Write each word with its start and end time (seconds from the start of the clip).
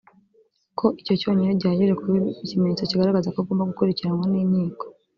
ko 0.77 0.85
icyo 1.01 1.13
cyonyine 1.21 1.53
gihagije 1.61 1.93
kuba 1.99 2.15
ikimenyetso 2.43 2.83
kigaragaza 2.89 3.31
ko 3.33 3.37
agomba 3.41 3.69
gukurikiranwa 3.69 4.25
n’inkiko 4.31 4.85